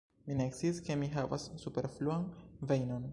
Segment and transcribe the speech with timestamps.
[0.27, 2.29] Mi ne sciis ke mi havas superfluan
[2.73, 3.09] vejnon.